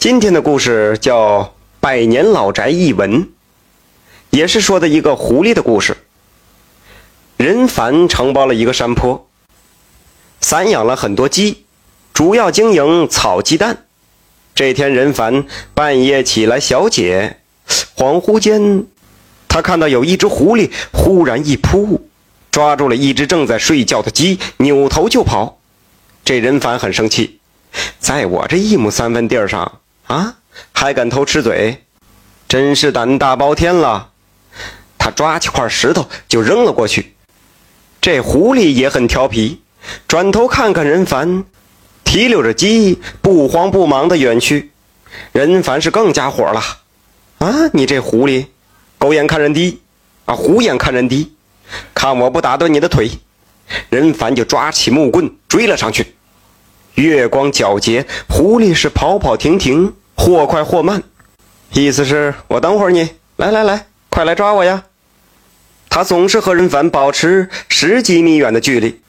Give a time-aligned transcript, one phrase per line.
[0.00, 1.42] 今天的故事叫
[1.78, 3.22] 《百年老宅一文》，
[4.30, 5.94] 也是说的一个狐狸的故事。
[7.36, 9.28] 任凡承包了一个山坡，
[10.40, 11.66] 散养了很多鸡，
[12.14, 13.84] 主要经营草鸡蛋。
[14.54, 15.44] 这天，任凡
[15.74, 17.36] 半夜起来小解，
[17.94, 18.86] 恍惚间，
[19.48, 22.08] 他看到有一只狐狸忽然一扑，
[22.50, 25.58] 抓住了一只正在睡觉的鸡，扭头就跑。
[26.24, 27.40] 这任凡很生气，
[27.98, 29.80] 在我这一亩三分地儿上。
[30.10, 30.34] 啊！
[30.72, 31.84] 还敢偷吃嘴，
[32.48, 34.10] 真是胆大包天了！
[34.98, 37.14] 他抓起块石头就扔了过去。
[38.00, 39.62] 这狐狸也很调皮，
[40.08, 41.44] 转头看看任凡，
[42.02, 44.72] 提溜着鸡不慌不忙地远去。
[45.30, 46.60] 任凡是更加火了：
[47.38, 47.70] 啊！
[47.72, 48.46] 你这狐狸，
[48.98, 49.80] 狗眼看人低
[50.24, 51.36] 啊，虎眼看人低，
[51.94, 53.08] 看我不打断你的腿！
[53.88, 56.16] 任凡就抓起木棍追了上去。
[56.94, 59.94] 月光皎洁，狐狸是跑跑停停。
[60.20, 61.02] 或快或慢，
[61.72, 64.84] 意思是我等会儿你来来来，快来抓我呀！
[65.88, 69.00] 他总是和任凡保持十几米远的距离。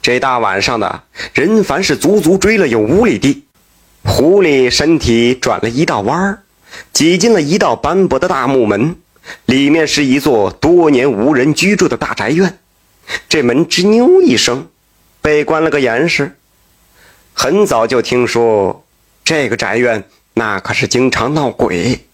[0.00, 1.02] 这大晚上的，
[1.34, 3.46] 任凡是足足追了有五里地。
[4.04, 6.42] 狐狸身体转了一道弯儿，
[6.92, 8.94] 挤进了一道斑驳的大木门，
[9.46, 12.60] 里面是一座多年无人居住的大宅院。
[13.28, 14.68] 这门吱扭一声，
[15.20, 16.36] 被关了个严实。
[17.34, 18.86] 很早就听说
[19.24, 20.04] 这个宅院。
[20.34, 22.06] 那可是经常闹鬼，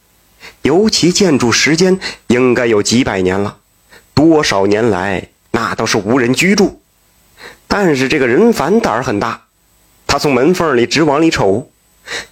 [0.63, 3.59] 尤其建筑时间应该有几百年了，
[4.15, 6.81] 多少年来那都是无人居住。
[7.69, 9.43] 但是这个人凡胆儿很大，
[10.07, 11.71] 他从门缝里直往里瞅，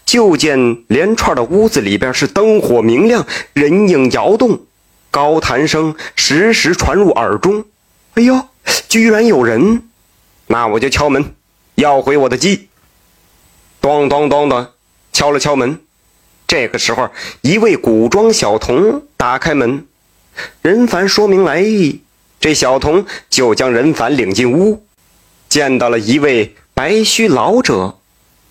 [0.07, 4.63] 就见连串的屋子里边是灯火明亮，人影摇动，
[5.11, 7.65] 高谈声时时传入耳中。
[8.15, 8.49] 哎呦，
[8.89, 9.89] 居然有人！
[10.47, 11.35] 那我就敲门，
[11.75, 12.69] 要回我的鸡。
[13.81, 14.74] 咚咚咚的。
[15.15, 15.81] 敲了敲门，
[16.47, 17.09] 这个时候，
[17.41, 19.87] 一位古装小童打开门，
[20.61, 22.03] 任凡说明来意，
[22.41, 24.85] 这小童就将任凡领进屋，
[25.49, 27.97] 见到了一位白须老者。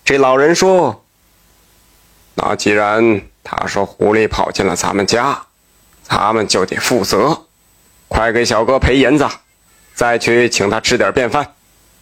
[0.06, 1.04] 这老人说
[2.34, 5.46] ：“那既然他说狐狸跑进了咱们家，
[6.02, 7.42] 咱们就得负责，
[8.08, 9.28] 快给小哥赔银子，
[9.94, 11.54] 再去请他吃点便饭。”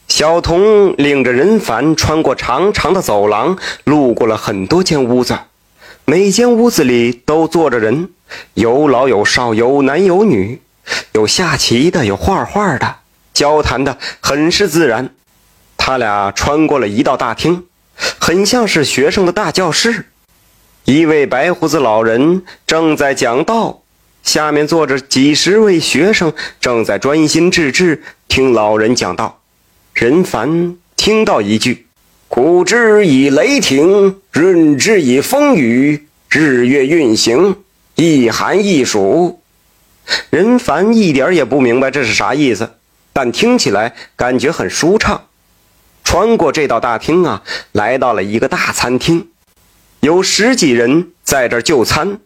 [0.08, 5.38] 小童领着任凡穿过长长的走廊，路过了很多间屋子，
[6.04, 8.10] 每间屋子里都坐着人，
[8.54, 10.60] 有老有少，有男有女，
[11.12, 12.96] 有下棋的，有画画的，
[13.32, 15.10] 交谈的很是自然。
[15.76, 17.64] 他俩穿过了一道大厅，
[18.20, 20.06] 很像是学生的大教室。
[20.84, 23.82] 一位白胡子老人正在讲道，
[24.22, 29.41] 下面坐着几十位学生，正在专心致志听老人讲道。
[29.94, 31.86] 任凡听到一句
[32.26, 37.56] ：“古之以雷霆，润之以风雨，日月运行，
[37.94, 39.41] 一寒一暑。”
[40.31, 42.72] 任凡一点也不明白这是啥意思，
[43.12, 45.26] 但听起来感觉很舒畅。
[46.02, 47.42] 穿过这道大厅啊，
[47.72, 49.28] 来到了一个大餐厅，
[50.00, 52.19] 有十几人在这就餐，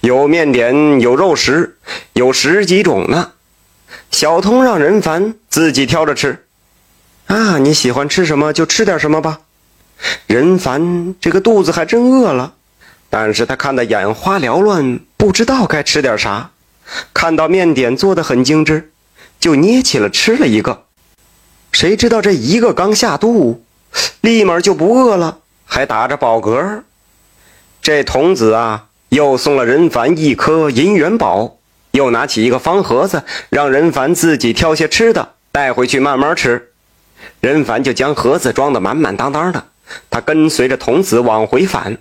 [0.00, 1.78] 有面点，有肉食，
[2.12, 3.32] 有十几种呢。
[4.10, 6.45] 小童让任凡自己挑着吃。
[7.26, 9.40] 啊，你喜欢吃什么就吃点什么吧。
[10.26, 12.52] 任凡这个肚子还真饿了，
[13.10, 16.50] 但是他看得眼花缭乱，不知道该吃点啥。
[17.12, 18.92] 看到面点做的很精致，
[19.40, 20.84] 就捏起了吃了一个。
[21.72, 23.64] 谁知道这一个刚下肚，
[24.20, 26.82] 立马就不饿了，还打着饱嗝。
[27.82, 31.56] 这童子啊，又送了任凡一颗银元宝，
[31.90, 36.70] 又拿起一个方盒子，让任凡自己挑些吃的带回去慢慢吃。
[37.40, 39.66] 任凡就将盒子装得满满当当的，
[40.10, 41.98] 他跟随着童子往回返，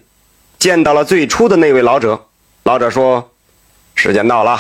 [0.58, 2.26] 见到了最初的那位老者。
[2.64, 3.32] 老者说
[3.94, 4.60] ：“时间到了，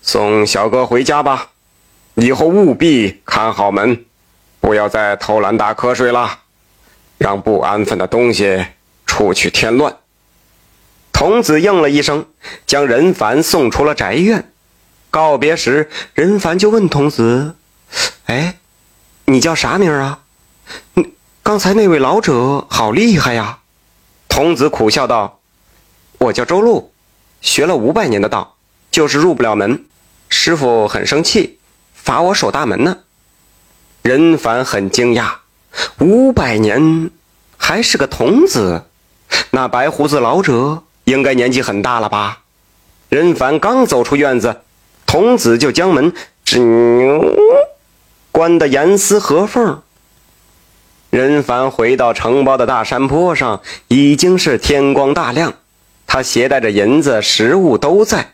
[0.00, 1.48] 送小哥回家吧，
[2.14, 4.04] 以后务必看好门，
[4.60, 6.38] 不要再偷懒打瞌睡了，
[7.18, 8.64] 让不安分的东西
[9.06, 9.96] 出去添乱。”
[11.12, 12.26] 童子应了一声，
[12.66, 14.52] 将任凡送出了宅院。
[15.10, 17.56] 告别时，任凡就问童子
[18.26, 18.58] ：“哎？”
[19.24, 20.20] 你叫啥名啊？
[21.42, 23.58] 刚才那位老者好厉害呀！
[24.28, 25.40] 童子苦笑道
[26.18, 26.92] ：“我叫周路，
[27.40, 28.56] 学了五百年的道，
[28.90, 29.84] 就是入不了门。
[30.28, 31.58] 师傅很生气，
[31.94, 32.98] 罚我守大门呢。”
[34.02, 35.34] 任凡很惊讶，
[35.98, 37.10] 五百年
[37.56, 38.84] 还是个童子，
[39.50, 42.40] 那白胡子老者应该年纪很大了吧？
[43.08, 44.62] 任凡刚走出院子，
[45.06, 46.12] 童子就将门
[46.44, 46.58] 吱。
[48.32, 49.82] 关的严丝合缝。
[51.10, 55.52] 任凡回到承包的大山坡上，已经是天光大亮。
[56.06, 58.32] 他携带着银子、食物都在，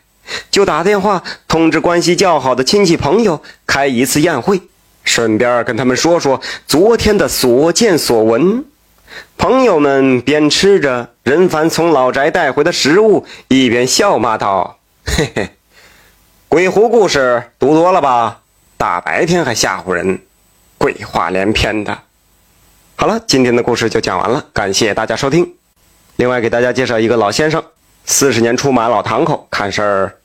[0.49, 4.61] 就打电话通知关系较好的亲戚朋友开一次宴会，
[5.03, 8.65] 顺便跟他们说说昨天的所见所闻。
[9.37, 15.49] 朋友们边吃着任凡从老宅带回的食物，一边笑骂道：“嘿嘿，
[16.47, 18.41] 鬼狐故事读多了吧？
[18.79, 20.21] 大白天还吓唬人，
[20.77, 21.99] 鬼话连篇的。”
[22.95, 25.53] 好了，今天的故事就讲完了，感谢大家收听。
[26.15, 27.61] 另外，给大家介绍一个老先生，
[28.05, 30.15] 四十年出马老堂口，看事儿、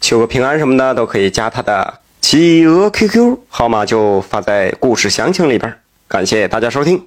[0.00, 5.78] 求个平安什么的，都可以加他的企鹅 QQ 号码，就发在故事详情里边。
[6.08, 7.06] 感谢大家收听。